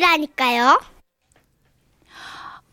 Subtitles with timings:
[0.00, 0.80] 퀴즈라니까요.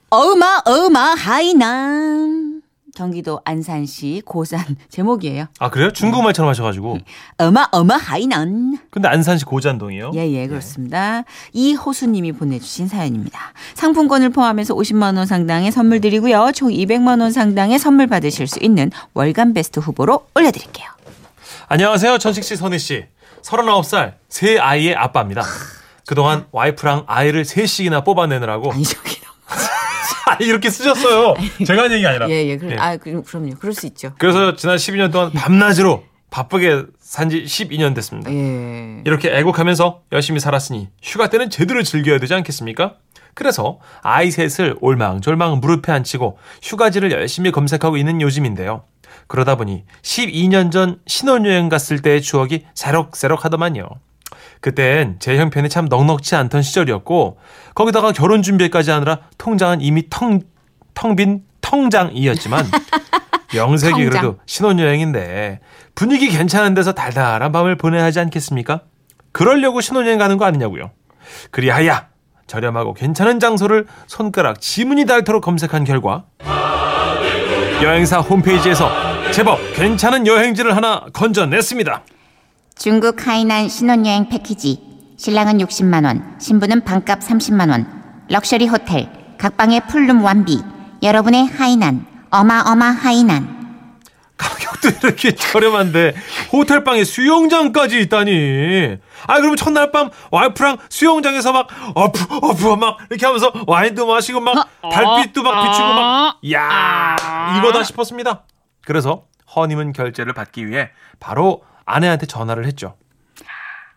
[0.10, 2.62] 어마 어마 하이난
[2.96, 5.48] 경기도 안산시 고산 제목이에요.
[5.60, 5.92] 아 그래요?
[5.92, 6.98] 중국말처럼 하셔가지고.
[7.38, 8.80] 어마 어마 하이난.
[8.90, 10.14] 근데 안산시 고잔동이요.
[10.16, 11.24] 예, 예, 그렇습니다.
[11.54, 13.40] 이호수님이 보내주신 사연입니다.
[13.76, 16.52] 상품권을 포함해서 50만 원 상당의 선물 드리고요.
[16.56, 20.88] 총 200만 원 상당의 선물 받으실 수 있는 월간 베스트 후보로 올려드릴게요.
[21.68, 23.06] 안녕하세요, 천식 씨, 선희 씨.
[23.44, 25.44] 39살 세 아이의 아빠입니다.
[26.08, 29.18] 그동안 와이프랑 아이를 셋씩이나 뽑아내느라고 아니 저기
[30.28, 31.36] 아니 이렇게 쓰셨어요.
[31.66, 32.30] 제가 한 얘기가 아니라.
[32.30, 32.78] 예, 예, 그래, 예.
[32.78, 33.56] 아, 그, 그럼요.
[33.60, 34.14] 그럴 수 있죠.
[34.18, 38.32] 그래서 지난 12년 동안 밤낮으로 바쁘게 산 지 12년 됐습니다.
[38.34, 39.02] 예.
[39.06, 42.96] 이렇게 애국하면서 열심히 살았으니 휴가 때는 제대로 즐겨야 되지 않겠습니까?
[43.34, 48.84] 그래서 아이 셋을 올망졸망 무릎에 앉히고 휴가지를 열심히 검색하고 있는 요즘인데요.
[49.28, 53.88] 그러다 보니 12년 전 신혼여행 갔을 때의 추억이 새록새록하더만요.
[54.62, 57.38] 그땐 제 형편이 참 넉넉지 않던 시절이었고
[57.76, 60.42] 거기다가 결혼 준비까지 하느라 통장은 이미 텅
[60.94, 62.66] 텅 빈 통장이었지만
[63.54, 64.10] 명색이 통장.
[64.10, 65.60] 그래도 신혼여행인데
[65.96, 68.82] 분위기 괜찮은 데서 달달한 밤을 보내야 하지 않겠습니까?
[69.32, 70.92] 그러려고 신혼여행 가는 거 아니냐고요.
[71.52, 72.08] 그리하야
[72.48, 76.26] 저렴하고 괜찮은 장소를 손가락 지문이 닳도록 검색한 결과
[77.84, 78.90] 여행사 홈페이지에서
[79.32, 82.04] 제법 괜찮은 여행지를 하나 건져냈습니다.
[82.78, 84.82] 중국 하이난 신혼여행 패키지.
[85.18, 87.88] 신랑은 60만 원, 신부는 반값 30만 원.
[88.30, 90.62] 럭셔리 호텔, 각방에 pool room 완비.
[91.02, 93.58] 여러분의 하이난, 어마어마 하이난.
[94.38, 96.14] 가격도 이렇게 저렴한데
[96.54, 98.98] 호텔방에 수영장까지 있다니.
[99.26, 104.70] 아 그러면 첫날 밤 와이프랑 수영장에서 막 어푸 어푸 막 이렇게 하면서 와인도 마시고 막
[104.84, 107.16] 달빛도 막 비추고 막 야
[107.58, 108.44] 이거다 싶었습니다.
[108.86, 109.24] 그래서
[109.56, 112.98] 허니문 결제를 받기 위해 바로 아내한테 전화를 했죠.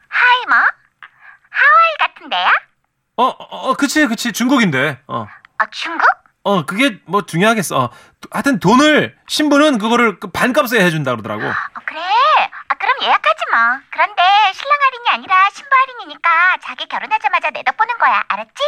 [0.09, 0.57] 하이 뭐?
[0.57, 2.49] 하와이 같은데요?
[3.17, 5.01] 어, 어, 그치, 그치, 중국인데.
[5.09, 6.07] 어, 어, 중국?
[6.43, 7.79] 어, 그게 뭐 중요하겠어.
[7.79, 7.91] 어,
[8.31, 11.47] 하여튼 돈을, 신부는 그거를 그 반값에 해준다 그러더라고.
[11.47, 12.01] 어, 그래.
[12.69, 13.59] 아, 그럼 예약하지 뭐.
[13.91, 14.23] 그런데
[14.55, 16.31] 신랑 할인이 아니라 신부 할인이니까
[16.63, 18.23] 자기 결혼하자마자 내덕보는 거야.
[18.29, 18.63] 알았지?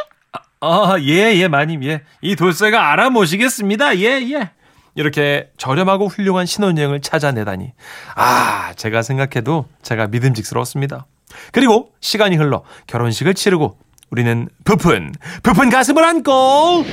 [0.61, 2.05] 아, 예, 예, 마님, 예.
[2.21, 3.97] 이 돌쇠가 알아모시겠습니다.
[3.99, 4.51] 예, 예.
[4.95, 7.73] 이렇게 저렴하고 훌륭한 신혼여행을 찾아내다니.
[8.15, 11.07] 아, 제가 생각해도 제가 믿음직스러웠습니다.
[11.53, 13.79] 그리고 시간이 흘러 결혼식을 치르고
[14.11, 16.85] 우리는 부푼, 부푼 가슴을 안고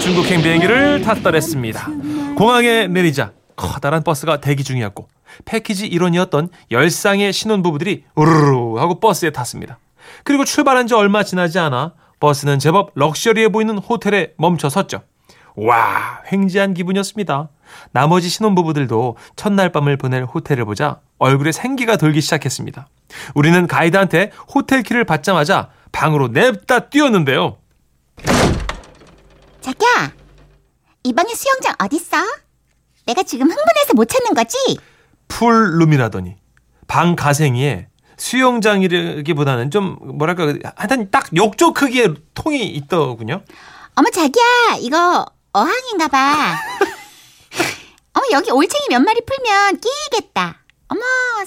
[0.00, 1.88] 중국행 비행기를 탔더랬습니다.
[2.36, 5.08] 공항에 내리자 커다란 버스가 대기 중이었고
[5.44, 9.78] 패키지 일원이었던 10쌍의 신혼부부들이 우르르 하고 버스에 탔습니다.
[10.22, 15.02] 그리고 출발한 지 얼마 지나지 않아 버스는 제법 럭셔리해 보이는 호텔에 멈춰 섰죠.
[15.56, 17.48] 와, 횡재한 기분이었습니다.
[17.90, 22.88] 나머지 신혼부부들도 첫날 밤을 보낼 호텔을 보자 얼굴에 생기가 돌기 시작했습니다.
[23.34, 27.56] 우리는 가이드한테 호텔 키를 받자마자 방으로 냅다 뛰었는데요.
[29.60, 30.12] 자기야,
[31.02, 32.22] 이 방에 수영장 어딨어?
[33.06, 34.56] 내가 지금 흥분해서 못 찾는 거지?
[35.28, 36.36] 풀룸이라더니
[36.86, 43.42] 방 가생이에 수영장이라기보다는 좀 뭐랄까 하여튼 딱 욕조 크기의 통이 있더군요.
[43.94, 45.26] 어머, 자기야, 이거
[45.60, 46.54] 어항인가 봐.
[48.12, 50.58] 어머, 여기 올챙이 몇 마리 풀면 끼겠다.
[50.88, 51.00] 어머,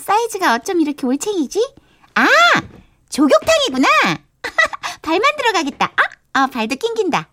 [0.03, 1.75] 사이즈가 어쩜 이렇게 올챙이지?
[2.16, 2.25] 아,
[3.09, 3.88] 조격탕이구나.
[5.03, 5.92] 발만 들어가겠다.
[6.34, 7.30] 아, 어, 발도 낑긴다.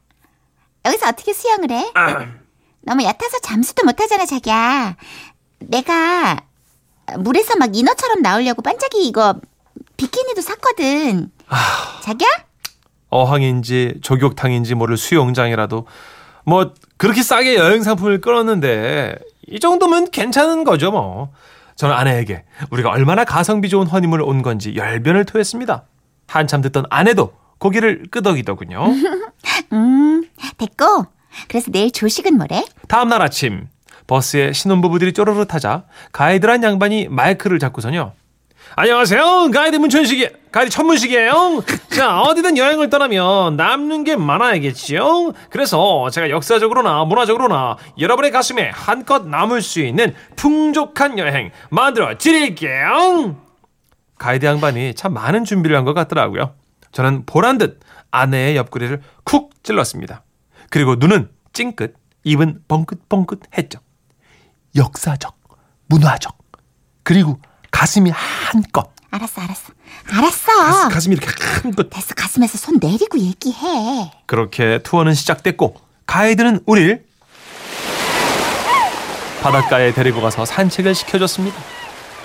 [0.85, 1.91] 여기서 어떻게 수영을 해?
[2.83, 4.97] 너무 얕아서 잠수도 못하잖아, 자기야.
[5.61, 6.37] 내가
[7.19, 9.41] 물에서 막 인어처럼 나오려고 반짝이 이거
[9.97, 11.33] 비키니도 샀거든.
[12.03, 12.29] 자기야?
[13.09, 15.87] 어항인지 조격탕인지 모를 수영장이라도
[16.47, 19.17] 뭐 그렇게 싸게 여행 상품을 끌었는데
[19.49, 21.33] 이 정도면 괜찮은 거죠 뭐.
[21.75, 25.85] 저는 아내에게 우리가 얼마나 가성비 좋은 허니문을 온 건지 열변을 토했습니다.
[26.27, 28.87] 한참 듣던 아내도 고개를 끄덕이더군요.
[29.73, 30.25] 음,
[30.57, 31.07] 됐고.
[31.49, 32.65] 그래서 내일 조식은 뭐래?
[32.89, 33.69] 다음 날 아침
[34.07, 38.13] 버스에 신혼부부들이 쪼르르 타자 가이드란 양반이 마이크를 잡고서요.
[38.75, 39.51] 안녕하세요.
[39.53, 41.63] 가이드 문천식이 가이드 천문식이에요.
[41.91, 45.33] 자 어디든 여행을 떠나면 남는 게 많아야겠지요.
[45.51, 53.37] 그래서 제가 역사적으로나 문화적으로나 여러분의 가슴에 한껏 남을 수 있는 풍족한 여행 만들어 드릴게요.
[54.19, 56.55] 가이드 양반이 참 많은 준비를 한 것 같더라고요.
[56.93, 57.81] 저는 보란 듯
[58.11, 60.25] 아내의 옆구리를 쿡 찔렀습니다.
[60.71, 63.79] 그리고 눈은 찡긋, 입은 뻥긋뻥긋했죠.
[64.75, 65.37] 역사적,
[65.87, 66.37] 문화적,
[67.05, 67.39] 그리고
[67.77, 68.91] 가슴이 한껏.
[69.11, 69.73] 알았어, 알았어.
[70.11, 70.53] 알았어.
[70.65, 71.29] 가슴, 가슴 이 이렇게
[71.63, 71.91] 한껏.
[71.91, 74.13] 됐어, 가슴에서 손 내리고 얘기해.
[74.25, 75.75] 그렇게 투어는 시작됐고
[76.07, 77.05] 가이드는 우릴
[79.43, 81.55] 바닷가에 데리고 가서 산책을 시켜줬습니다.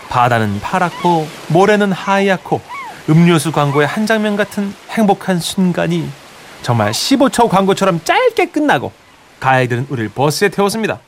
[0.10, 2.62] 바다는 파랗고 모래는 하얗고
[3.10, 6.10] 음료수 광고의 한 장면 같은 행복한 순간이
[6.62, 8.94] 정말 15초 광고처럼 짧게 끝나고
[9.42, 11.00] 가이드는 우리를 버스에 태웠습니다.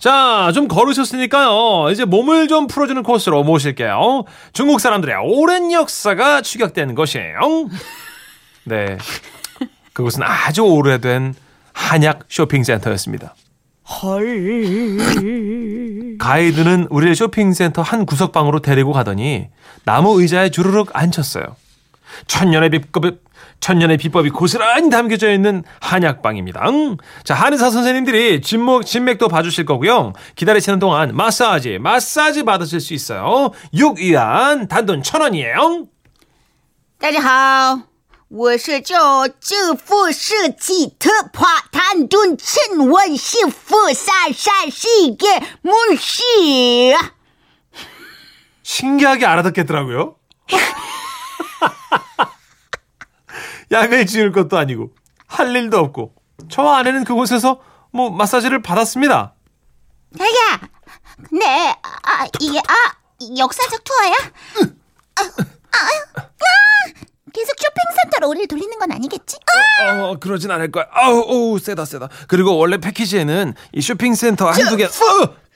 [0.00, 1.90] 자, 좀 걸으셨으니까요.
[1.90, 4.24] 이제 몸을 좀 풀어주는 코스로 모실게요.
[4.54, 7.68] 중국 사람들의 오랜 역사가 추격된 것이에요.
[8.64, 8.96] 네.
[9.92, 11.34] 그곳은 아주 오래된
[11.74, 13.34] 한약 쇼핑센터였습니다.
[16.18, 19.48] 가이드는 우리를 쇼핑센터 한 구석방으로 데리고 가더니
[19.84, 21.44] 나무 의자에 주르륵 앉혔어요.
[22.26, 23.18] 천년의 비법이
[23.59, 26.61] 천년의 비법이 고스란히 담겨져 있는 한약방입니다.
[26.69, 26.97] 응?
[27.23, 30.13] 자, 한의사 선생님들이 진목, 진맥도 봐주실 거고요.
[30.35, 33.51] 기다리시는 동안 마사지, 마사지 받으실 수 있어요.
[33.73, 35.87] 6위안 단돈 천 원이에요.
[36.99, 37.81] 大家好，
[38.29, 45.27] 我是叫这副是吉特帕坦顿陈文幸福山山西的
[45.61, 46.95] 母系。
[48.63, 50.15] 신기하게 알아듣겠더라고요.
[53.71, 54.91] 약을 지을 것도 아니고
[55.27, 56.13] 할 일도 없고
[56.49, 57.61] 저 아내는 그곳에서
[57.91, 59.33] 뭐 마사지를 받았습니다.
[60.17, 60.69] 자기야,
[61.29, 61.45] 근데
[62.03, 62.95] 아 이게 아
[63.37, 64.11] 역사적 투어야?
[65.17, 65.87] 아, 아, 아,
[67.33, 69.37] 계속 쇼핑센터로 우리를 돌리는 건 아니겠지?
[69.81, 70.85] 아, 어, 그러진 않을 거야.
[70.91, 72.09] 아우, 오, 세다, 세다.
[72.27, 74.89] 그리고 원래 패키지에는 이 쇼핑센터 한두 개, 어,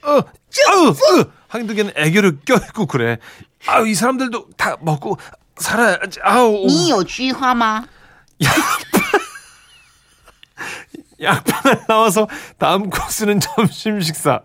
[0.02, 0.22] 어,
[0.68, 3.18] 아우, 으, 한두 개는 애교를 껴있고 그래.
[3.66, 5.16] 아우, 이 사람들도 다 먹고
[5.56, 6.20] 살아야지.
[6.22, 7.86] 아우, 你有菊花吗？
[11.21, 12.27] 약방을 나와서
[12.57, 14.41] 다음 코스는 점심 식사.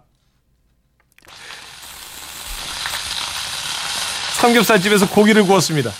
[4.40, 5.90] 삼겹살집에서 고기를 구웠습니다.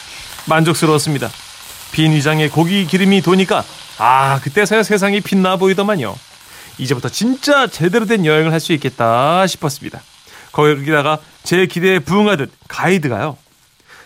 [0.46, 1.28] 만족스러웠습니다.
[1.92, 3.64] 빈 위장에 고기 기름이 도니까
[3.98, 6.16] 아 그때서야 세상이 빛나 보이더만요.
[6.78, 10.00] 이제부터 진짜 제대로 된 여행을 할 수 있겠다 싶었습니다.
[10.52, 13.36] 거기다가 제 기대에 부응하듯 가이드가요.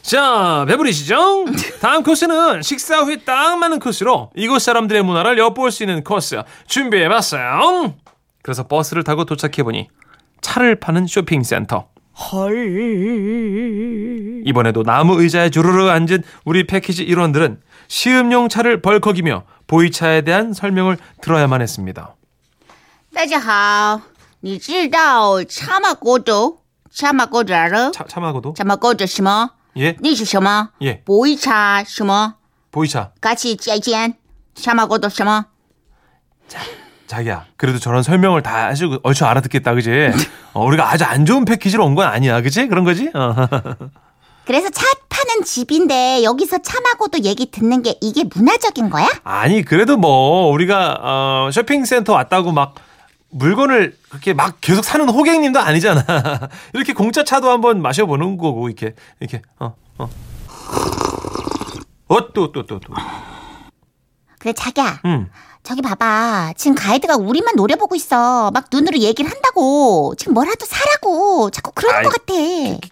[0.03, 1.45] 자, 배부르시죠?
[1.81, 7.95] 다음 코스는 식사 후에 딱 맞는 코스로 이곳 사람들의 문화를 엿볼 수 있는 코스 준비해봤어요.
[8.41, 9.89] 그래서 버스를 타고 도착해보니
[10.41, 11.87] 차를 파는 쇼핑센터.
[14.45, 21.61] 이번에도 나무 의자에 주르르 앉은 우리 패키지 일원들은 시음용 차를 벌컥이며 보이차에 대한 설명을 들어야만
[21.61, 22.15] 했습니다.
[23.13, 24.01] 大家好，
[24.41, 26.59] 你知道茶马锅粥？
[26.91, 29.51] 茶马锅子儿 차, 참하고도 茶马锅子什么？
[29.77, 30.69] 예 那是什么？
[30.81, 32.33] 예 薄一茶什么？
[32.71, 34.13] 보이차 같이 짜잔。
[34.55, 35.45] 茶马锅子什么？
[37.07, 39.89] 자기야 그래도 저런 설명을 다 아주 얼추 알아듣겠다 그지?
[40.53, 42.67] 어, 우리가 아주 안 좋은 패키지로 온 건 아니야 그지?
[42.67, 43.09] 그런 거지?
[43.13, 43.35] 어.
[44.45, 49.07] 그래서 차 파는 집인데 여기서 참하고도 얘기 듣는 게 이게 문화적인 거야?
[49.23, 52.75] 아니 그래도 뭐 우리가 어, 쇼핑센터 왔다고 막
[53.34, 56.04] 물건을 그렇게 막 계속 사는 호객님도 아니잖아.
[56.72, 60.08] 이렇게 공짜 차도 한번 마셔보는 거고 이렇게 이렇게 어 어.
[62.08, 62.94] 어또 또 또 또.
[64.38, 65.30] 그래 자기야 음.
[65.62, 71.50] 저기 봐봐 지금 가이드가 우리만 노려 보고 있어 막 눈으로 얘기를 한다고 지금 뭐라도 사라고
[71.50, 72.34] 자꾸 그러는 아이, 것 같아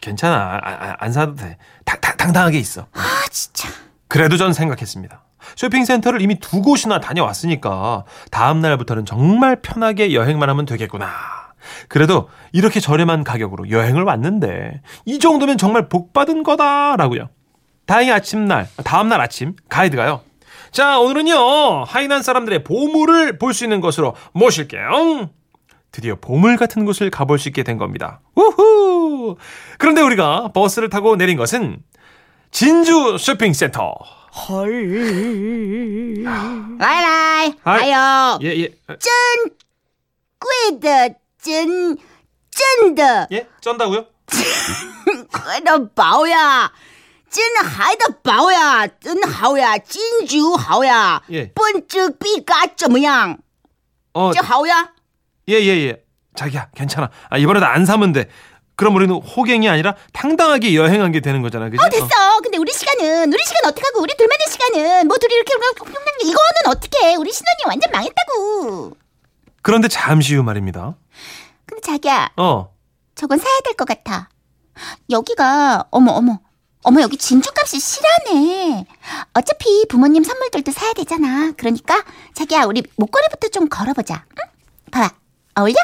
[0.00, 0.58] 괜찮아.
[0.62, 1.58] 아, 아, 안 사도 돼.
[1.84, 2.86] 당, 당, 당당하게 있어.
[2.94, 3.68] 아 진짜
[4.08, 5.22] 그래도 전 생각했습니다.
[5.56, 11.08] 쇼핑센터를 이미 두 곳이나 다녀왔으니까 다음 날부터는 정말 편하게 여행만 하면 되겠구나.
[11.88, 17.28] 그래도 이렇게 저렴한 가격으로 여행을 왔는데 이 정도면 정말 복 받은 거다라고요.
[17.86, 20.22] 다행히 아침날 다음 날 아침 가이드가요.
[20.70, 25.30] 자 오늘은요 하이난 사람들의 보물을 볼 수 있는 곳으로 모실게요.
[25.92, 28.20] 드디어 보물 같은 곳을 가볼 수 있게 된 겁니다.
[28.34, 29.36] 우후!
[29.78, 31.80] 그런데 우리가 버스를 타고 내린 것은
[32.50, 33.94] 진주 쇼핑센터.
[34.34, 36.24] 헐.
[36.78, 37.54] 라이라이.
[37.64, 38.38] 아, 아요.
[38.42, 38.68] 예, 예.
[38.98, 39.12] 쩐,
[40.80, 41.96] 꾀더, 쩐,
[42.50, 43.26] 쩐더.
[43.32, 43.46] 예?
[43.60, 44.06] 쩐다고요?
[44.26, 46.72] 쩐, 바오야.
[47.28, 48.86] 쩐, 하이더, 바오야.
[49.00, 49.78] 쩐, 하오야.
[49.78, 51.22] 진주, 하오야.
[51.30, 51.52] 예.
[51.52, 53.36] 번쩍, 삐까, 쩌뭐양.
[54.14, 54.32] 어.
[54.34, 54.92] 저 하오야?
[55.50, 56.02] 예, 예, 예.
[56.34, 57.10] 자기야, 괜찮아.
[57.28, 58.28] 아, 이번에도 안 사면 돼.
[58.76, 61.68] 그럼 우리는 호갱이 아니라 당당하게 여행한 게 되는 거잖아.
[61.68, 61.82] 그지?
[61.84, 62.40] 어 됐어.
[62.42, 65.52] 근데 우리 시간은 우리 시간 어떻게 하고 우리 둘만의 시간은 뭐 둘이 이렇게
[66.22, 66.36] 이거는
[66.68, 67.14] 어떻게?
[67.16, 68.96] 우리 신혼이 완전 망했다고.
[69.62, 70.94] 그런데 잠시 후 말입니다.
[71.66, 72.72] 근데 자기야, 어.
[73.14, 74.28] 저건 사야 될 것 같아.
[75.10, 76.40] 여기가 어머 어머
[76.82, 78.86] 어머 여기 진주값이 실하네.
[79.34, 81.52] 어차피 부모님 선물들도 사야 되잖아.
[81.56, 82.02] 그러니까
[82.34, 84.24] 자기야 우리 목걸이부터 좀 걸어보자.
[84.30, 84.44] 응?
[84.90, 85.14] 봐봐.
[85.56, 85.74] 어울려?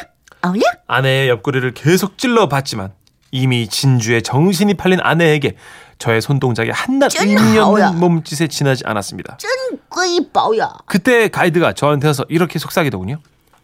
[0.43, 0.63] 어울려?
[0.87, 2.93] 아내의 옆구리를 계속 찔러봤지만
[3.31, 5.57] 이미 진주의 정신이 팔린 아내에게
[5.99, 9.37] 저의 손동작이 한낱 의미 없는 몸짓에 지나지 않았습니다.
[9.39, 13.19] 쩐끄이뻐야 그때 가이드가 저한테 와서 이렇게 속삭이더군요.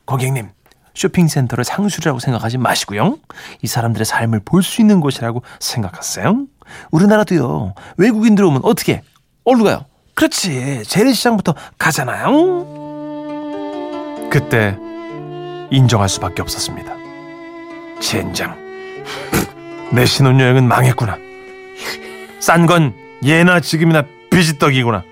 [0.05, 0.51] 고객님,
[0.95, 3.19] 쇼핑센터를 상술이라고 생각하지 마시고요.
[3.63, 6.47] 이 사람들의 삶을 볼 수 있는 곳이라고 생각하세요.
[6.91, 7.75] 우리나라도요.
[7.97, 9.03] 외국인들 오면 어떻게?
[9.45, 9.85] 어디로 가요?
[10.15, 10.83] 그렇지.
[10.87, 12.29] 재래시장부터 가잖아요.
[14.31, 14.77] 그때
[15.75, 16.95] 인정할 수밖에 없었습니다.
[18.01, 18.57] 젠장.
[19.93, 21.19] 내 신혼여행은 망했구나.
[22.41, 25.03] 싼 건 예나 지금이나 비지떡이구나.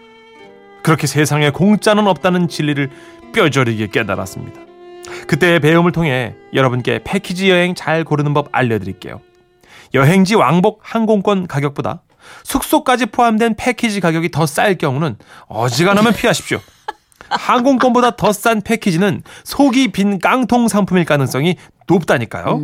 [0.83, 2.91] 그렇게 세상에 공짜는 없다는 진리를
[3.35, 4.61] 뼈저리게 깨달았습니다.
[5.27, 9.21] 그때의 배움을 통해 여러분께 패키지 여행 잘 고르는 법 알려드릴게요.
[9.95, 12.03] 여행지 왕복 항공권 가격보다
[12.45, 15.17] 숙소까지 포함된 패키지 가격이 더 쌀 경우는
[15.49, 16.61] 어지간하면 피하십시오.
[17.31, 21.57] 항공권보다 더 싼 패키지는 속이 빈 깡통 상품일 가능성이
[21.89, 22.59] 높다니까요.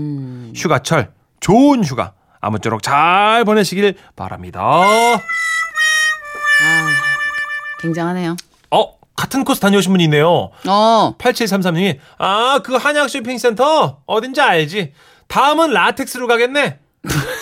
[0.55, 4.61] 휴가철 좋은 휴가 아무쪼록 잘 보내시길 바랍니다.
[6.62, 6.88] 아,
[7.81, 8.37] 굉장하네요.
[8.71, 10.50] 어, 같은 코스 다녀오신 분이 있네요.
[10.67, 14.93] 어, 8733님이 아, 그 한약 쇼핑센터 어딘지 알지.
[15.29, 16.79] 다음은 라텍스로 가겠네.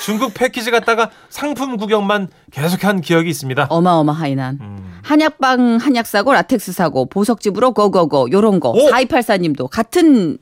[0.04, 3.66] 중국 패키지 갔다가 상품 구경만 계속한 기억이 있습니다.
[3.70, 4.58] 어마어마하이난.
[4.60, 5.00] 음.
[5.02, 8.70] 한약방 한약 사고 라텍스 사고 보석집으로 go go go 요런 거.
[8.70, 8.90] 오!
[8.90, 10.38] 4284님도 같은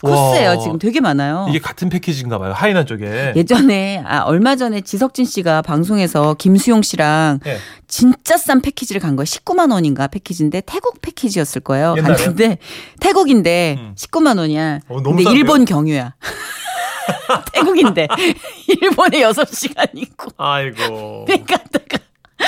[0.00, 0.50] 코스예요.
[0.50, 0.58] 와.
[0.58, 1.46] 지금 되게 많아요.
[1.48, 2.52] 이게 같은 패키지인가 봐요.
[2.52, 3.34] 하이난 쪽에.
[3.36, 7.58] 예전에 아 얼마 전에 지석진 씨가 방송에서 김수용 씨랑 예.
[7.88, 9.24] 진짜 싼 패키지를 간 거예요.
[9.24, 11.94] 19만 원인가 패키지인데 태국 패키지였을 거예요.
[11.98, 12.16] 옛날에요?
[12.16, 12.58] 갔는데
[13.00, 13.94] 태국인데 음.
[13.96, 14.80] 19만 원이야.
[14.88, 15.30] 어, 너무 근데?
[15.30, 16.14] 일본 경유야.
[17.52, 18.08] 태국인데
[18.82, 21.26] 일본에 6시간 있고 아이고.
[21.46, 21.98] 갔다가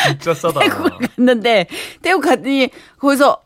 [0.08, 0.60] 진짜 싸다.
[0.60, 1.66] 태국을 갔는데
[2.02, 2.68] 태국 갔더니
[2.98, 3.40] 거기서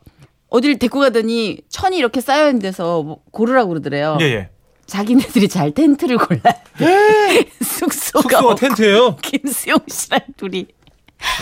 [0.49, 4.17] 어디를 데리고 가더니 천이 이렇게 쌓여 있는 데서 뭐 고르라고 그러더래요.
[4.21, 4.49] 예, 예.
[4.87, 7.45] 자기네들이 잘 텐트를 골라야 돼.
[7.61, 9.15] 숙소가 숙소가 텐트예요?
[9.17, 10.65] 김수용 씨랑 둘이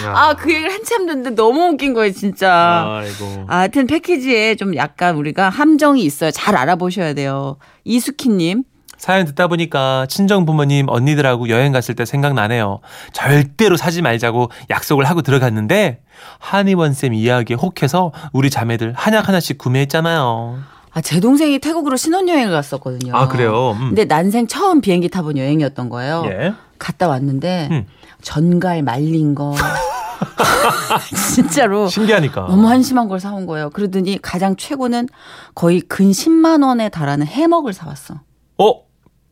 [0.04, 3.00] 아 그 얘기를 한참 듣는데 너무 웃긴 거예요 진짜.
[3.02, 3.46] 아이고.
[3.48, 6.32] 아, 하여튼 패키지에 좀 약간 우리가 함정이 있어요.
[6.32, 7.58] 잘 알아보셔야 돼요.
[7.86, 8.64] 이수키님.
[8.98, 12.80] 사연 듣다 보니까 친정 부모님 언니들하고 여행 갔을 때 생각나네요.
[13.14, 16.02] 절대로 사지 말자고 약속을 하고 들어갔는데
[16.40, 20.60] 한의원 쌤 이야기에 혹해서 우리 자매들 한약 하나씩 구매했잖아요.
[20.94, 23.16] 아, 제 동생이 태국으로 신혼여행을 갔었거든요.
[23.16, 23.72] 아 그래요?
[23.80, 23.90] 음.
[23.90, 26.24] 근데 난생 처음 비행기 타본 여행이었던 거예요.
[26.28, 26.54] 예.
[26.80, 27.86] 갔다 왔는데 음.
[28.22, 29.54] 전갈 말린 거
[31.36, 32.48] 진짜로 신기하니까.
[32.48, 33.70] 너무 한심한 걸 사온 거예요.
[33.70, 35.08] 그러더니 가장 최고는
[35.56, 38.16] 거의 근 10만 원에 달하는 해먹을 사왔어.
[38.58, 38.87] 어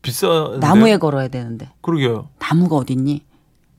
[0.06, 0.60] 비싼.
[0.60, 2.28] 나무에 걸어야 되는데 그러게요.
[2.38, 3.22] 나무가 어딨니?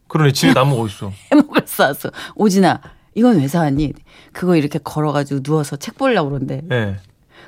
[0.09, 1.11] 그러네 집에 나무 어디 있어?
[1.31, 2.09] 해먹을 사왔어.
[2.35, 2.81] 오진아
[3.15, 3.93] 이건 왜 사왔니?
[4.33, 6.97] 그거 이렇게 걸어가지고 누워서 책 보려고 그러는데 예.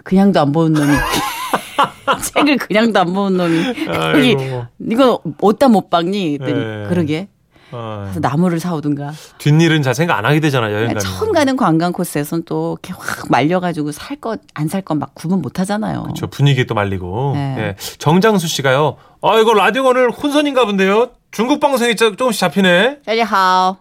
[0.03, 0.93] 그냥도 안 보는 놈이
[2.33, 4.65] 책을 그냥도 안 보는 놈이 아이고.
[4.89, 6.37] 이건 어디다 못 박니?
[6.37, 6.85] 그랬더니 예.
[6.89, 7.38] 그러게 아,
[7.70, 11.00] 그래서 나무를 사오든가 뒷일은 잘 생각 안 하게 되잖아 여행 가면.
[11.02, 15.42] 처음 가는 관광 코스에서는 또 이렇게 확 말려가지고 살 것 안 살 것 막 구분
[15.42, 16.06] 못 하잖아요.
[16.16, 17.32] 저 분위기 또 말리고.
[17.34, 17.56] 네.
[17.58, 17.76] 예.
[17.98, 18.96] 정장수 씨가요.
[19.22, 21.10] 아 이거 라디오 오늘 혼선인가 본데요.
[21.32, 23.00] 중국 방송이 조- 조금씩 잡히네.
[23.04, 23.76] 大家好，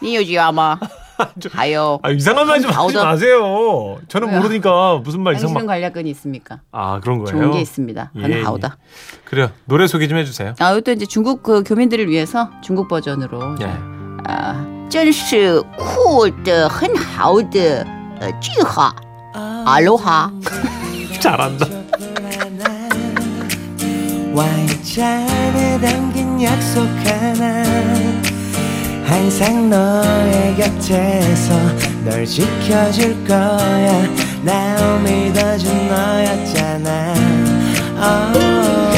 [0.00, 0.78] 你有知道吗？
[1.52, 3.04] 还有 아 이상한 말 좀 하지 가오다.
[3.04, 3.98] 마세요.
[4.08, 4.38] 저는 왜요?
[4.40, 5.76] 모르니까 무슨 말 이상 당신은 말.
[5.76, 6.60] 관략근이 있습니까?
[6.72, 7.30] 아 그런 거예요.
[7.38, 8.10] 좋은 게 있습니다.
[8.16, 8.42] 예, 하는 예.
[8.42, 8.76] 하오다.
[9.24, 9.50] 그래요.
[9.66, 10.54] 노래 소개 좀 해주세요.
[10.58, 13.66] 아, 이것도 이제 중국 그 교민들을 위해서 중국 버전으로 예.
[14.28, 17.86] 啊，真是酷的很好的
[18.20, 18.94] 呃句号，
[19.66, 20.30] 阿罗哈。
[21.20, 21.66] 잘한다.
[24.34, 27.62] 와인잔에 담긴 약속 하나
[29.07, 31.55] 항상 너의 곁에서
[32.03, 34.03] 널 지켜줄 거야
[34.43, 37.13] 날 믿어준 너였잖아
[37.99, 38.96] oh.